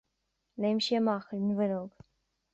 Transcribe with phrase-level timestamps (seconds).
[0.63, 1.95] Léim sé amach ar an bhfuinneog.